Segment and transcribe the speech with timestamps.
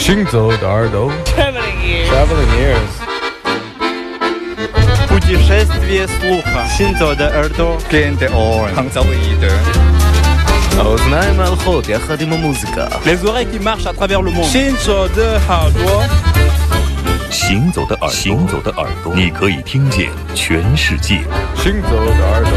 [0.00, 2.08] 行走的耳朵 Traveling ears.
[2.10, 2.92] Traveling ears
[5.08, 6.66] Путешествие слуха.
[6.76, 7.78] Синзо де Эрдо.
[7.90, 8.68] Gente on.
[8.76, 9.52] Hangzauide.
[10.78, 14.44] האוזניים ההלכות יחד עם המוזיקה Les oreilles qui marchent à travers le monde.
[14.44, 16.04] 行走的耳朵，
[17.30, 21.24] 行走的耳朵，行走的耳朵，你可以听见全世界。
[21.56, 22.52] 行走的耳朵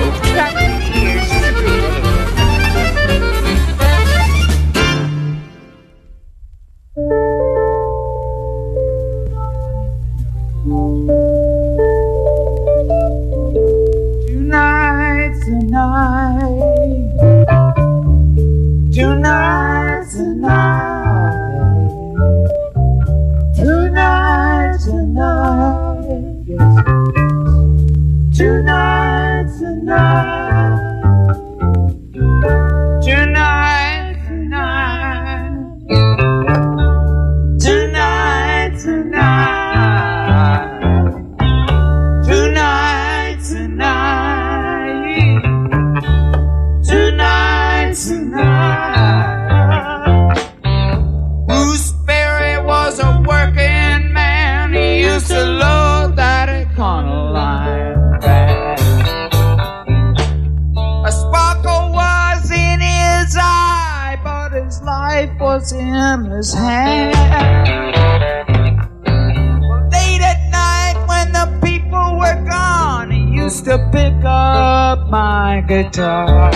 [73.65, 76.51] to pick up my guitar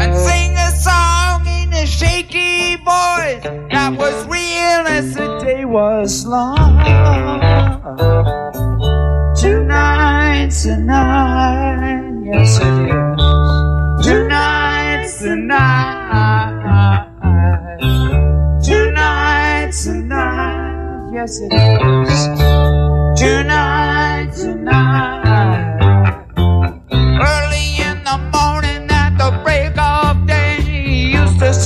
[0.00, 6.24] and sing a song in a shaky voice that was real as the day was
[6.24, 6.78] long.
[9.36, 14.06] Tonight's the night, yes it is.
[14.06, 17.04] Tonight's the night.
[18.64, 23.20] Tonight's the night, yes it is.
[23.20, 23.77] Tonight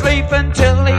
[0.02, 0.91] sleep until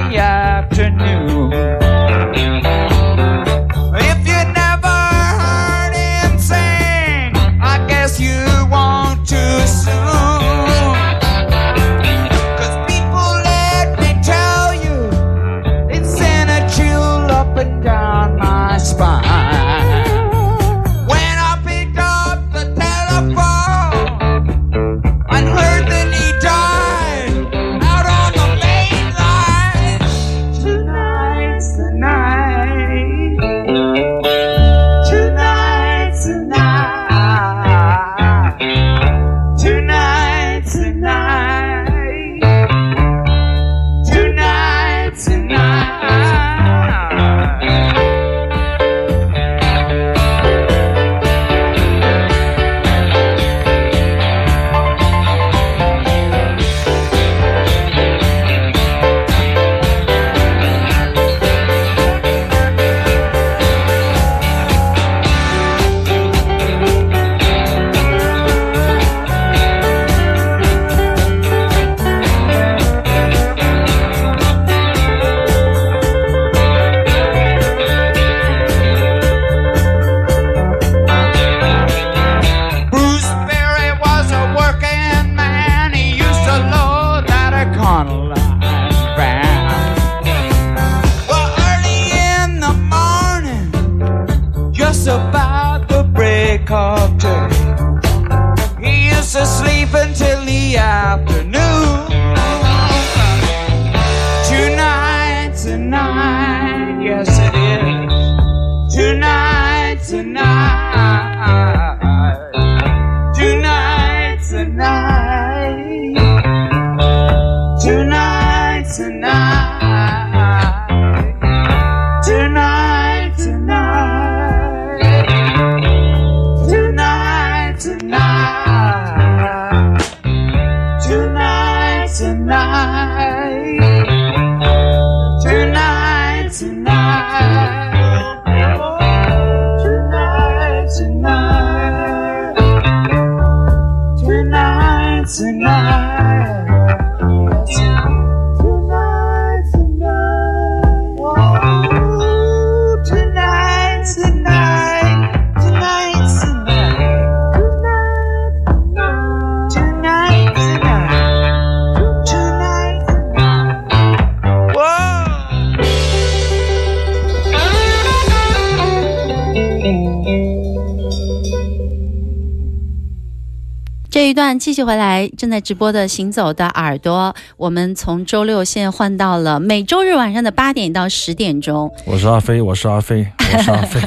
[174.57, 181.91] 继续回来，正在直播的《行走的耳朵》，我们从周六现在换到了每周日晚上的八点到十点钟。
[182.05, 183.99] 我是阿飞，我是阿飞，我是阿飞。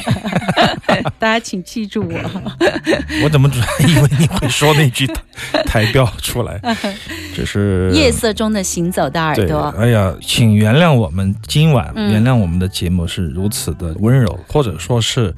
[1.19, 2.43] 大家请记住我。
[3.23, 3.51] 我怎么
[3.81, 5.07] 以为你会说那句
[5.67, 6.61] 台标出来？
[7.35, 9.75] 这是夜色中的行走的耳，朵。
[9.79, 15.35] 哎呀，请原谅我们今晚，嗯原谅我们的节目是如此的温柔，或者说是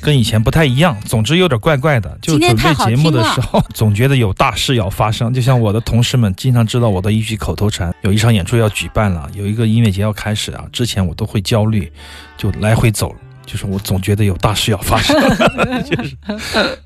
[0.00, 0.96] 跟以前不太一样。
[1.06, 2.16] 总之有点怪怪的。
[2.20, 5.32] 就准备节目的时候，总觉得有大事要发生。
[5.32, 11.90] 就像我的同事们经常知道我的一句口头禅：有一场演出要举办了，有一个音乐节要开始啊，之前我都会焦虑，
[12.36, 13.14] 就来回走。
[13.50, 15.16] 就是我总觉得有大事要发生，
[15.82, 16.14] 就是，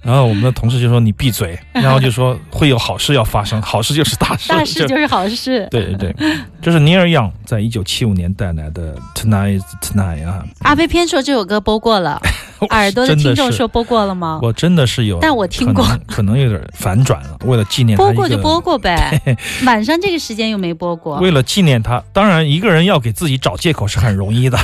[0.01, 5.07] 然后我们的同事就说你闭嘴， 然后就说会有好事要发生，好事就是大事，大事就是。
[5.09, 5.67] 好事。
[5.71, 6.13] 对对。
[6.13, 12.21] 对，就是 Neil Young 在一九七五年带来的《Tonight Tonight》啊，阿飞偏说这首歌播过了，
[12.71, 14.39] 耳朵的听众说播过了吗？
[14.43, 17.39] 我真的是有，但我听过可能，可能有点反转了。
[17.45, 19.21] 为了纪念他播过就 播过呗，
[19.67, 21.19] 晚上这个时间又没播过。
[21.19, 24.59] 为了纪念他，当然一个人要给自己找借口是很容易的，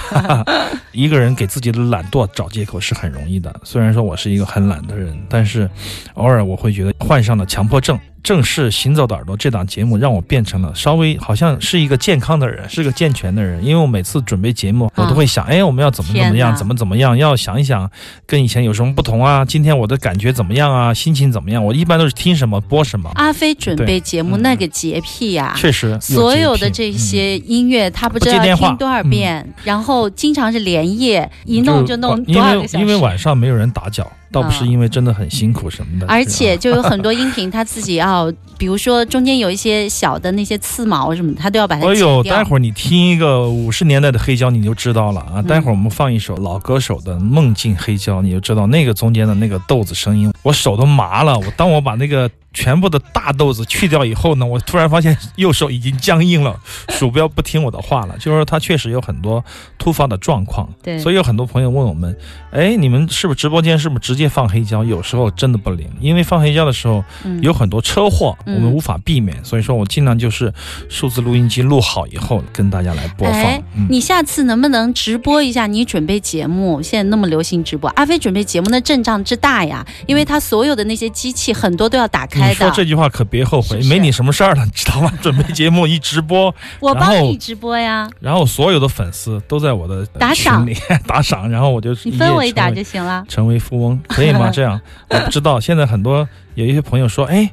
[0.93, 3.55] 一个人给自己的懒惰找借口是很容易的。
[3.65, 5.69] 虽然说我是一个很懒的人，但是
[6.15, 7.99] 偶尔我会觉得患上了强迫症。
[8.23, 13.65] 正式《行走的耳朵》这档节目让我变成了稍微好像是一个健康的人，是个健全的人。
[13.65, 17.91] 因为我每次准备节目，我都会想，哎，我们要怎么怎么样，怎么怎么样，要想一想
[18.27, 19.45] 跟以前有什么不同啊？
[19.45, 20.93] 今天我的感觉怎么样啊？
[20.93, 21.65] 心情怎么样？
[21.65, 23.11] 我一般都是听什么播什么。
[23.15, 32.85] 阿飞准备节目嗯那个洁癖呀、确实所有的这嗯些音乐，他不知道听多少遍，然后经常是连夜一弄就弄多少个小时。
[32.85, 42.37] 因为晚上没有人打搅，倒不是嗯因为真的很辛苦什么的，而且就有很多音频， 他自己要，比如说中间有一些小的那些刺毛什么的，他都要把它剪哎呦，掉。
[42.37, 45.43] 待会儿你听一个五十年代的黑胶，你就知道了嗯啊！
[45.43, 51.39] 待会儿我们放一首老歌手的《梦境黑胶》，你就知道那个中间的那个豆子声音，我手都麻了。
[51.39, 56.59] 我当我把那个全部的大豆子去掉以后呢，我突然发现右手已经僵硬了，
[56.91, 58.17] 鼠标不听我的话了。
[58.19, 59.45] 就是说，它确实有很多
[59.79, 60.69] 突发的状况。
[60.83, 62.17] 对所以有很多朋友问我们，
[62.51, 64.83] 哎，你们是不是直播间是不是直接放黑胶？
[64.83, 69.45] 有时候真的不灵，因为放黑胶的时候嗯有很多车祸，嗯我们无法避免。
[69.45, 70.53] 所以说我尽量就是
[70.89, 73.41] 数字录音机录好以后跟大家来播放。
[73.41, 76.83] 哎，嗯，你下次能不能直播一下你准备节目？
[76.83, 82.71] 现在那么流行直播，阿飞准备节目的阵仗之大呀，因为他所有的那些机器很多都要打开你说。
[82.71, 85.13] 这句话可别后悔，是是没你什么事儿了，知道吗？
[85.21, 93.25] 准备节目一直播， 我帮你直播呀，然后所有的粉丝都在我的呃打赏群里 打赏，然后我就你分我一点就行了。
[93.29, 94.51] 成为富翁，可以吗？
[94.51, 94.81] 这样
[95.11, 95.59] 我不知道。
[95.59, 97.51] 现在很多有一些朋友说，哎，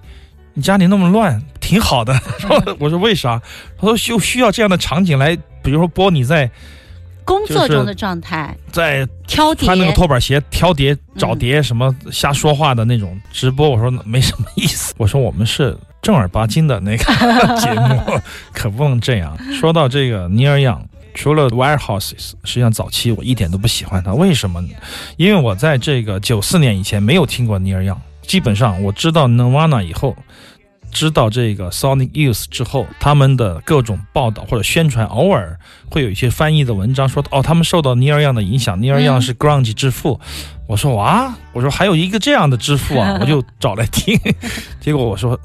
[0.54, 2.14] 你家里那么乱，挺好的。
[2.40, 3.42] 说我说为啥？
[3.80, 6.50] 他说就需要这样的场景来，比如说播你在
[7.25, 14.94] 工作中的状态，在挑碟穿那个拖板鞋挑碟、找碟什么瞎说话的那种直播，我说没什么意思。
[15.00, 17.04] 我说我们是正儿八经的那个
[17.60, 18.22] 节目，
[18.54, 19.36] 可不能这样。
[19.54, 20.81] 说到这个，Neil Young，。
[21.16, 24.69] 除了 Warehouses，实际上早期我一点都不喜欢他，为什么呢？
[25.16, 30.13] 因为我在这个九四年以前没有听过 Neil Young，，基本上我知道 Nirvana 以后，
[30.96, 35.60] 知道这个 Sonic Youth 之后，他们的各种报道或者宣传，偶尔
[35.92, 40.18] 会有一些翻译的文章说，哦，他们受到 Neil Young 的影响，，Neil Young 是 grunge 之父。
[40.68, 44.18] 我说哇，我说还有一个这样的之父啊， 我就找来听，
[44.80, 45.38] 结果我说。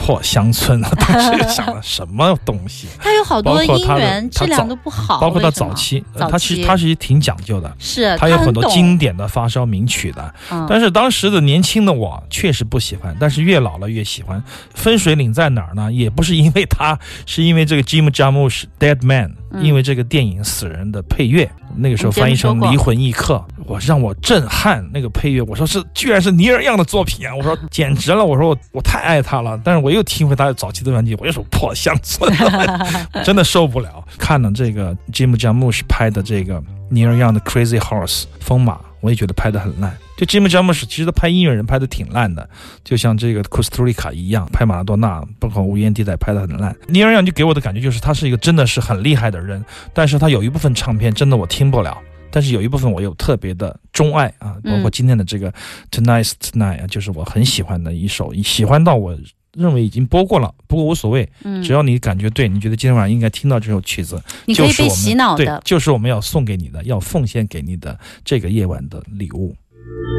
[0.00, 0.90] 破乡村啊！
[0.98, 10.34] 当时又想了什么东西， 他有好多音包括它的源质量都不好，包括他早期，呃他其实期他是挺讲究的，是他有很多经典的发烧名曲的。
[10.50, 14.42] 嗯但是当时的年轻的我确实不喜欢，但是越老了越喜欢。
[14.74, 15.92] 分水岭在哪儿呢？
[15.92, 25.40] 也不是因为他，是因为这个 Jim Jarmusch Dead Man，、嗯因为这个电影《死人》的配乐，那个时候翻译成离魂一刻》，我让我震撼那个配乐。
[25.42, 27.34] 我说是居然是尼尔样的作品啊！
[27.34, 28.24] 我说简直了！
[28.24, 29.60] 我说我我太爱他了。
[29.64, 32.32] 但是我又听回他早期的专辑，我又说破乡村，
[33.24, 34.04] 真的受不了。
[34.18, 39.96] 看了这个 Jim Jarmusch 拍的这个尼尔样的 Crazy Horse 疯马，我也觉得拍的很烂。
[40.18, 42.50] 就 Jim Jarmusch 其实他拍音乐人拍的挺烂的，
[42.82, 46.76] 就像这个 Costa 一样，拍马拉多纳，包括无烟地带拍的很烂。
[46.88, 51.96] 尼尔杨就给我的感觉就是他是一个真的是很厉害的人，但是他有一部分唱片真的我听不了。
[52.30, 55.50] 但是有一部分我有特别的钟爱啊，包括今天的这个
[55.90, 59.16] Tonight's Tonight 啊，就是我很喜欢的一首，喜欢到我
[59.54, 65.62] 认为已经播过了，不过无所谓，嗯只要你感觉对，你觉得今天晚上应该听到这首曲子，你可以被洗脑的，。
[65.64, 69.56] 就是我们要送给你的，要奉献给你的这个夜晚的礼物。
[69.88, 70.17] Thank you.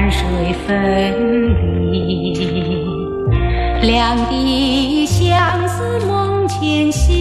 [0.00, 2.86] 山水分离，
[3.82, 7.12] 两地相思梦前行，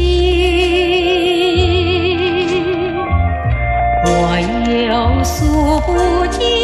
[4.06, 4.40] 我
[4.88, 6.59] 又诉不尽。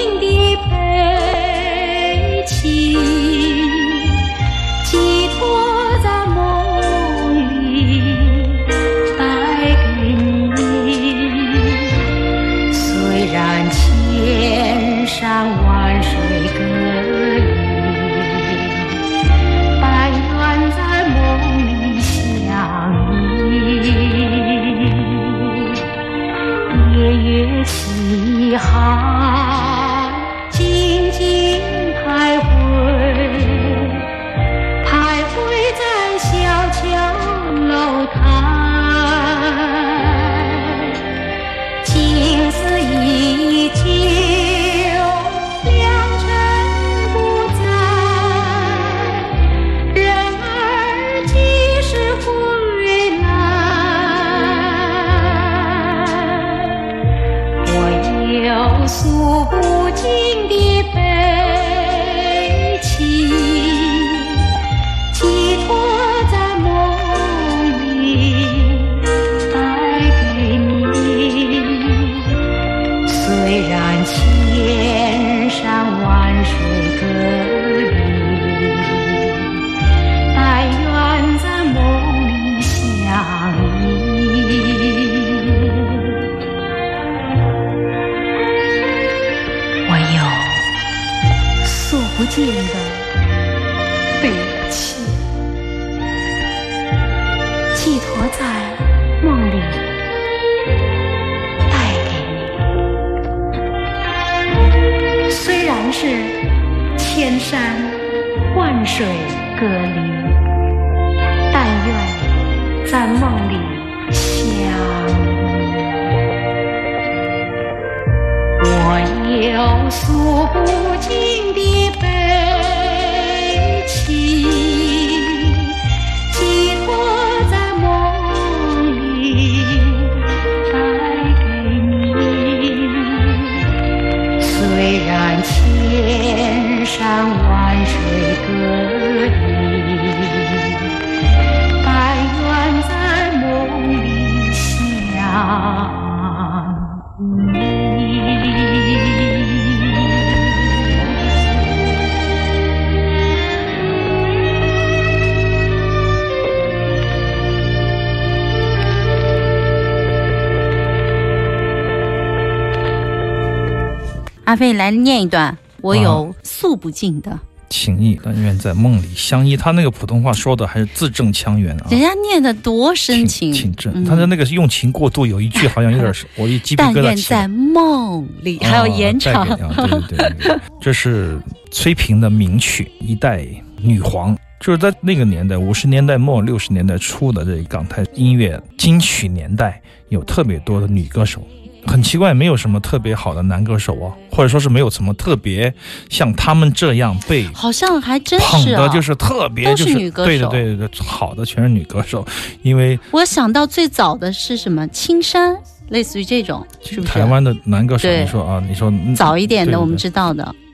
[164.55, 167.37] 阿飞来念一段，我有诉不尽的，
[167.69, 169.57] 情谊，但愿在梦里相依。
[169.57, 173.91] 他那个普通话说的还是字正腔圆啊，人家念的多深情，挺正。
[173.93, 177.49] 嗯他的那个用情过度，有一句好像有点是，我一鸡皮但愿在。
[177.49, 181.37] 梦里，还有延长对对对， 这是
[181.69, 183.45] 崔萍的名曲《一代
[183.81, 191.45] 女皇》，就是在那个年代，五十年代末六十年代初的这港台音乐金曲年代，有特别多的女歌手。
[191.85, 195.73] 很奇怪，没有什么特别好的男歌手啊，或者说是没有什么特别
[196.09, 200.25] 像他们这样被好像还真是啊，的，就是特别都就是是女歌手。
[200.25, 202.25] 对的对的，好的全是女歌手，
[202.61, 205.55] 因为我想到最早的是什么青山，
[205.89, 207.13] 类似于这种，是不是？
[207.13, 210.64] 台湾的男歌手，你说啊，你说嗯早一点的我们知道的，全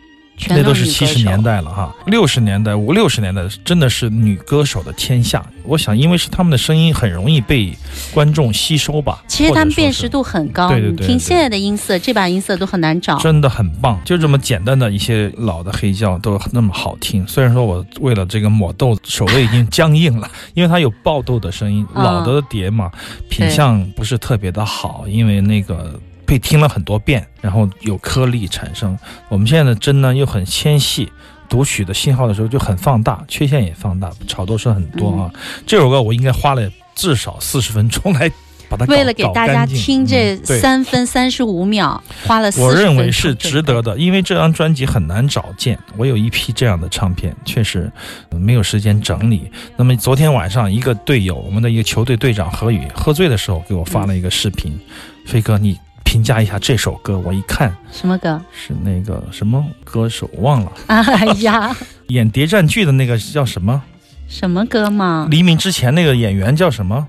[0.47, 1.41] 那都是七十年。
[1.41, 5.43] 代了哈，六十年代五六十年代真的是女歌手的天下。
[5.63, 7.73] 我想，因为是她们的声音很容易被
[8.13, 9.23] 观众吸收吧。
[9.27, 13.17] 其实他们辨识度很高，对对对对听现在的音色，这把音色都很难找。
[13.17, 17.27] 真的很棒，就这么简单的一些老的黑胶都那么好听。
[17.27, 22.91] 虽然说我为了这个抹豆，手都已经僵硬了，因为它有爆豆的声音，啊老的碟嘛，
[23.29, 25.99] 品相不是特别的好，因为那个。
[26.31, 28.97] 被听了很多遍，然后有颗粒产生。
[29.27, 31.11] 我们现在的针呢又很纤细，
[31.49, 35.29] 读取的信号的时候就很放大，缺陷也放大，炒豆声很多啊。
[35.33, 38.31] 嗯这首歌我应该花了至少四十分钟来
[38.69, 45.77] 把它为了给大家听这三分三十五秒，花了40我认为是值得的，因为这张专辑很难找见。
[45.97, 47.91] 我有一批这样的唱片，确实
[48.29, 49.51] 呃没有时间整理。
[49.75, 54.79] 那么昨天晚上，一个队友，我们的一个球队队长何宇喝醉的时候给我发了一个视频，
[55.25, 57.17] 飞哥你评价一下这首歌。
[57.19, 58.41] 我一看什么歌？
[58.51, 61.75] 是那个什么歌手忘了， 哎呀，
[62.07, 63.81] 演谍战剧的那个叫什么？
[64.27, 65.27] 什么歌嘛？
[65.29, 67.07] 黎明之前那个演员叫什么？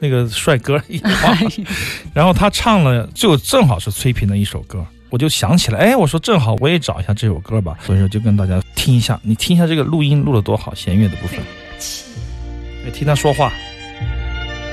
[0.00, 1.50] 那个帅哥也忘了。
[2.12, 4.84] 然后他唱了，就正好是崔萍的一首歌。
[5.10, 11.38] 我就想起来，哎，我说正好我也找一下这首歌吧，所以说就跟大家听一下，你听一下这个录音录的多好，弦乐的部分，
[11.78, 12.02] 寄
[12.84, 13.52] 哎听他说话，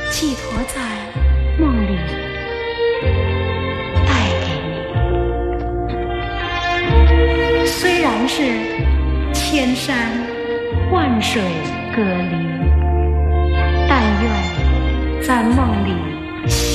[0.10, 0.82] 寄托在
[1.60, 1.98] 梦里，
[7.80, 8.44] 虽然是
[9.34, 9.96] 千山
[10.92, 11.42] 万水
[11.96, 12.36] 隔离，
[13.88, 15.94] 但愿在梦里
[16.48, 16.68] 相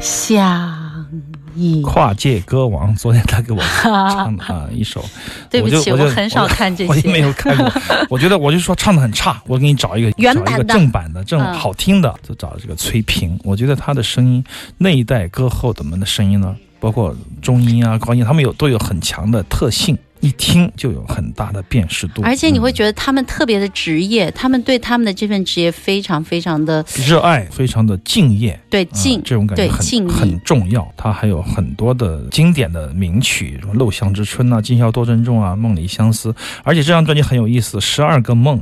[0.00, 1.06] 相
[1.54, 1.82] 依。
[1.82, 5.04] 跨界歌王，昨天他给我唱的啊一首，
[5.50, 7.20] 对不起，我就我很少看这我也没。
[7.20, 7.70] 有看过，
[8.08, 13.38] 我觉得我就说唱的很差，我给你找一个原找一个版的正版的、正嗯好听的，就找了这个崔萍。
[13.44, 14.42] 我觉得她的声音，
[14.78, 28.52] 那一代歌后怎么的声音呢，包括中音啊、高音，他们有都有很强的特性，一听就有很大的辨识度，而且你会嗯觉得他们特别的职业，他们对他们的这份职业非常非常的热爱，非常的敬业。
[28.52, 30.86] 啊对敬，这种感觉很很重要。
[30.96, 36.30] 它还有很多的经典的名曲，什么《陋巷之春》啊，《今宵多珍重》啊，《梦里相思》。
[36.62, 38.60] 而且这张专辑很有意思，十二个梦，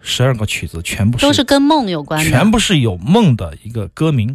[0.00, 2.28] 十二个曲子全部是都是跟梦有关的。
[2.28, 4.34] 全部是有梦的一个歌名，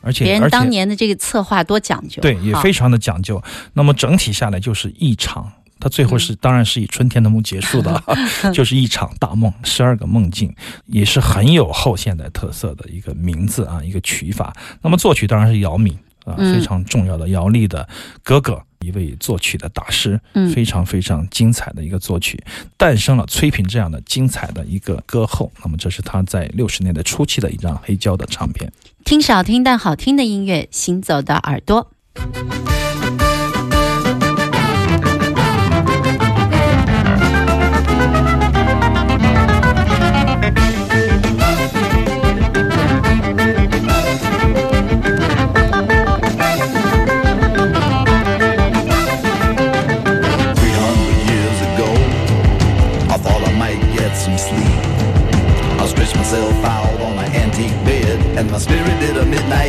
[0.00, 3.42] 而且别人当年的这个策划多讲究，对也非常的讲究。
[3.74, 5.52] 那么整体下来就是一场。
[5.82, 8.02] 它最后嗯是，当然是以春天的梦结束的，
[8.52, 10.54] 就是一场大梦，十二个梦境，
[10.84, 14.54] 也是很有后现代特色的一个名字啊，一个曲法。
[14.82, 15.96] 那么作曲当然是姚敏
[16.36, 17.88] 非常重要的姚丽的
[18.22, 22.42] 哥哥，一位作曲的大师，嗯非常非常精彩的一个作曲，
[22.76, 25.50] 诞生了崔萍这样的精彩的一个歌后。
[25.62, 28.70] 那么这是他在六十年代初期的一张黑胶的唱片。
[29.04, 31.90] 听少听但好听的音乐，行走的耳朵。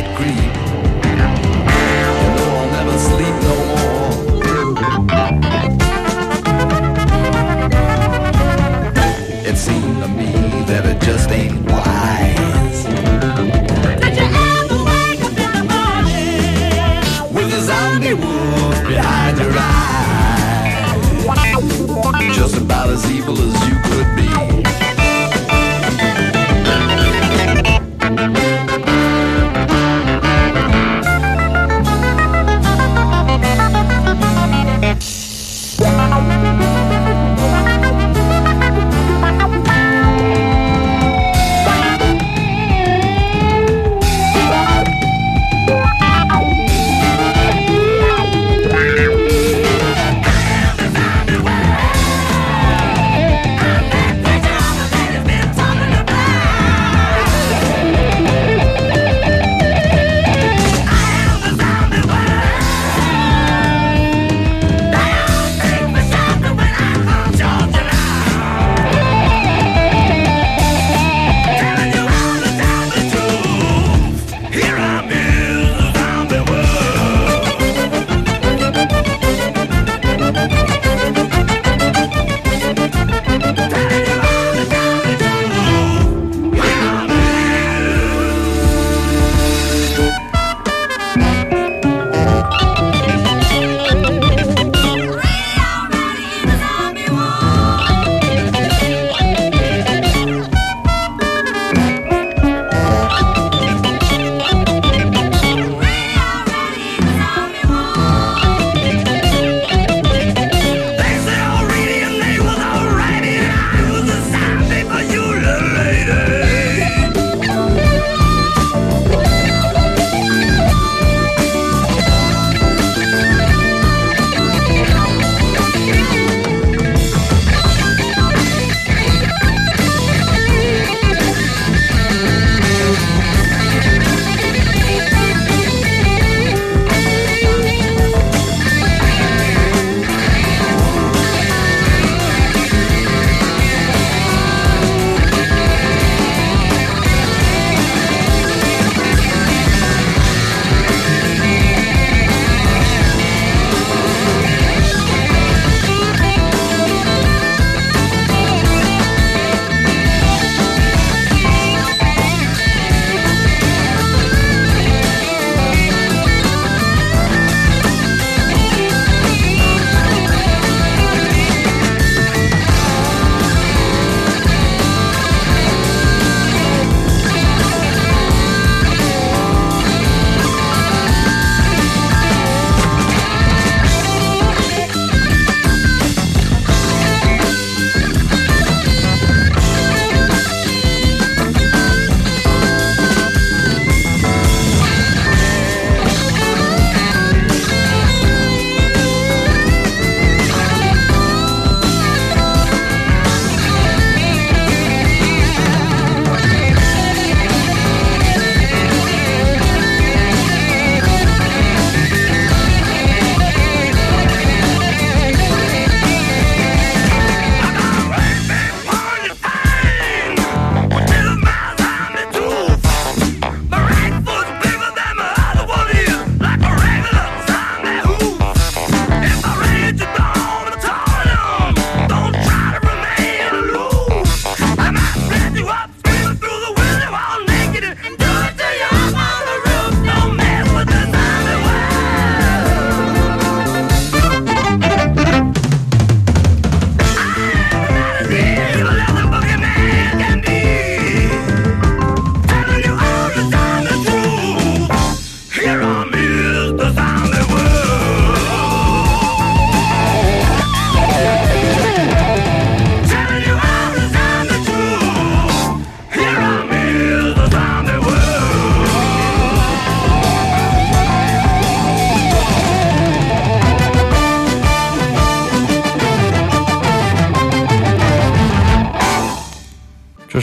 [0.02, 0.52] A creep.
[1.06, 1.14] You
[2.36, 3.92] know I'll never sleep no more.
[9.48, 10.32] It seemed to me
[10.70, 12.84] that it just ain't wise.
[14.02, 19.70] Did you ever wake up in the morning with a zombie wolf behind your eyes?
[22.36, 23.71] Just about as evil as you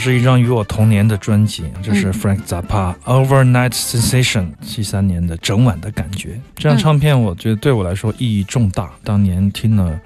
[0.00, 6.40] 是一张与我同年的专辑，这是嗯 Frank Zappa、Overnight Sensation，七三年的整晚的感觉。
[6.56, 10.00] 这张唱片我觉得对我来说意义重大，当年听了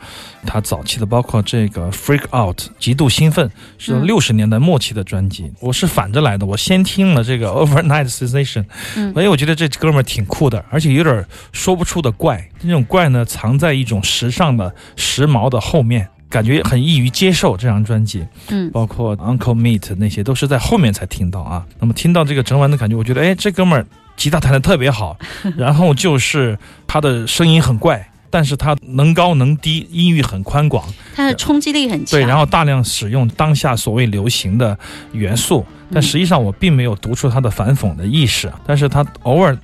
[0.44, 5.52] 他早期的，包括这个 Freak Out，极度兴奋，是嗯六十年代末期的专辑。
[5.60, 8.64] 我是反着来的，我先听了这个 Overnight Sensation，
[8.96, 12.44] 嗯哎，我觉得这哥们儿挺酷的，而且有点说不出的怪。
[12.60, 16.08] 这种怪呢，藏在一种时尚的、时髦的后面。
[16.34, 21.64] 感觉很易于接受这张专辑，嗯包括 Uncle Meat 那些都是在后面才听到啊。
[21.78, 25.16] 那么听到这个整晚的感觉，我觉得哎，这哥们儿吉他弹得特别好，
[25.56, 32.18] 然后就是他的声音很怪，但是他能高能低，音域很宽广，它的冲击力很强。
[32.18, 34.76] 对，然后大量使用当下所谓流行的
[35.12, 39.56] 元素，但实际上我并没有读出他的反讽的意识，但是他偶尔。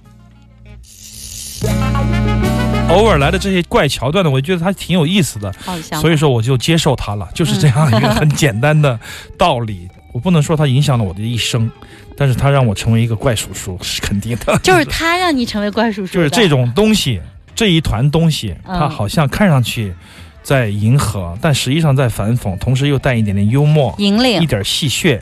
[2.90, 5.52] 偶尔来的这些怪桥段呢，我觉得他挺有意思的，
[6.00, 8.98] 所以说我就接受他了，就是这样一个很简单的
[9.38, 9.88] 道理。
[10.12, 11.70] 我不能说他影响了我的一生，
[12.16, 14.58] 但是他让我成为一个怪叔叔是肯定的。
[14.58, 17.20] 就是他让你成为怪叔叔，就是这种东西，
[17.54, 19.94] 这一团东西，嗯它好像看上去
[20.42, 25.20] 在迎合，但实际上在反讽，同时又带一点点幽默，引领一点戏谑，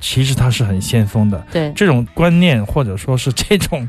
[0.00, 1.46] 其实它是很先锋的。
[1.52, 3.86] 对，这种观念或者说是这种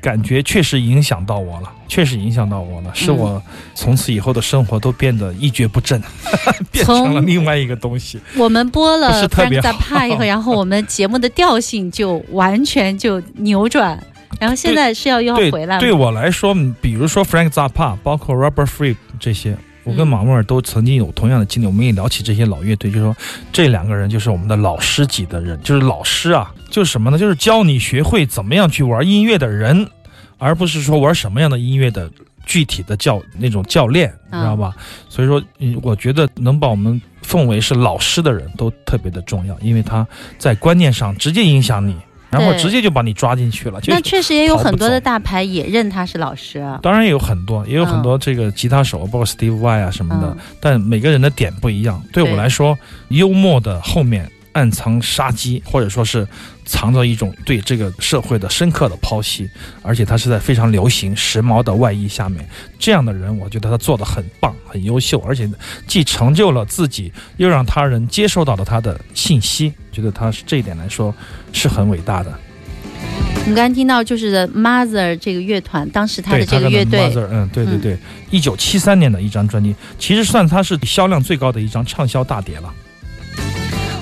[0.00, 3.42] 感觉，确实影响到我了，确实影响到我了，使嗯我
[3.74, 6.00] 从此以后的生活都变得一蹶不振，
[6.70, 8.20] 变成了另外一个东西。
[8.36, 14.00] 我们播了 Frank 好 Zappa 以后，然后我们节目的调性就完全就扭转，
[14.38, 15.80] 然后现在是要又要回来了。
[15.80, 19.56] 对我来说，嗯比如说 Frank Zappa，包括 Robert Fripp 这些，
[19.86, 21.66] 我跟嗯马穆尔都曾经有同样的经历。
[21.66, 23.16] 我们也聊起这些老乐队，就说
[23.52, 27.16] 这两个人就是我们的老师级的人，就是老师啊，就是什么呢？
[27.16, 29.88] 就是教你学会怎么样去玩音乐的人，
[30.38, 32.10] 而不是说玩什么样的音乐的
[32.44, 34.74] 具体的教那种教练，你知道吧？
[35.08, 41.96] 所以说，嗯，我觉得能把我们奉为是老师的人都特别的重要，因为他在观念上直接影响你。
[42.30, 46.78] 然后直接就把你抓进去了，就那确实也有很多的大牌也认他是老师啊。
[46.82, 50.36] 当然也有很多，也有很多这个吉他手，包括 Steve Vai 啊什么的，嗯。
[50.60, 52.02] 但每个人的点不一样。
[52.12, 52.76] 对我来说，
[53.08, 56.26] 幽默的后面暗藏杀机，或者说是
[56.64, 59.46] 藏着一种对这个社会的深刻的剖析，
[59.82, 65.46] 而且他是在非常流行、时髦的外衣下面，这样的人，我觉得他做的很棒、很优秀，而且
[65.86, 71.14] 既成就了自己，又让他人接收到了他的信息，觉得他是这一点来说
[71.52, 72.32] 是很伟大的。
[73.40, 77.98] 我们刚才听到就是 The Mother 这个乐团，当时他的这个乐队，Mother，嗯，对对嗯对，
[78.30, 82.72] 一九七三年的一张专辑，其实算他是销量最高的一张畅销大碟了。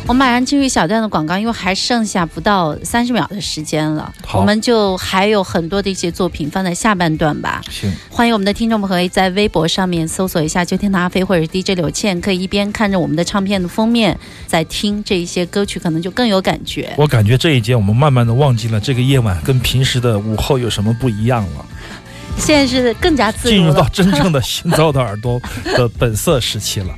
[0.07, 7.62] 我们马上进入一小段的广告，因为还剩下不到三十秒的时间了，好我们就还有很多的一些作品放在下半段吧。
[7.71, 16.93] 行，欢迎我们的听众朋友在微博上面搜索一下“秋天的阿飞”或者是 DJ 柳倩，可以一边看着我们的唱片的封面，在听这一些歌曲，可能就更有感觉。
[16.99, 21.64] 我感觉这一节我们慢慢的忘记了这个夜晚跟平时的午后有什么不一样了，
[22.37, 23.88] 现在是更加自由进入到。
[23.88, 26.95] 真正的行走的耳朵的本色时期了。